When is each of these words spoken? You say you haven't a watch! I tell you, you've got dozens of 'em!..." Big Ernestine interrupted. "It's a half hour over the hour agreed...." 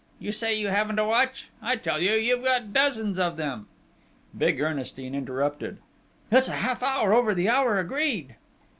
You 0.17 0.31
say 0.31 0.55
you 0.55 0.69
haven't 0.69 0.97
a 0.97 1.05
watch! 1.05 1.49
I 1.61 1.75
tell 1.75 2.01
you, 2.01 2.13
you've 2.13 2.43
got 2.43 2.73
dozens 2.73 3.19
of 3.19 3.39
'em!..." 3.39 3.67
Big 4.35 4.59
Ernestine 4.59 5.13
interrupted. 5.13 5.77
"It's 6.31 6.47
a 6.47 6.53
half 6.53 6.81
hour 6.81 7.13
over 7.13 7.35
the 7.35 7.49
hour 7.49 7.77
agreed...." 7.77 8.35